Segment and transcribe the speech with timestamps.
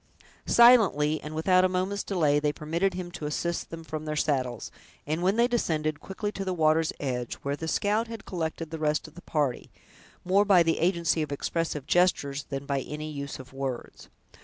[0.47, 4.71] Silently, and without a moment's delay, they permitted him to assist them from their saddles,
[5.05, 8.79] and when they descended quickly to the water's edge, where the scout had collected the
[8.79, 9.69] rest of the party,
[10.25, 14.09] more by the agency of expressive gestures than by any use of words.